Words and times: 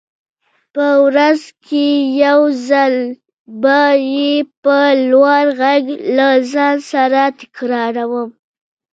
په 0.75 0.85
ورځ 1.05 1.41
کې 1.65 1.85
يو 2.23 2.39
ځل 2.69 2.93
به 3.61 3.79
يې 4.13 4.33
په 4.63 4.77
لوړ 5.09 5.43
غږ 5.61 5.85
له 6.17 6.27
ځان 6.51 6.77
سره 6.91 7.21
تکراروم. 7.39 8.29